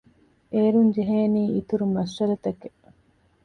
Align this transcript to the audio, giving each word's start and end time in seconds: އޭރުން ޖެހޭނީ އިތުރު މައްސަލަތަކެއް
އޭރުން 0.53 0.91
ޖެހޭނީ 0.95 1.41
އިތުރު 1.55 1.85
މައްސަލަތަކެއް 1.95 2.79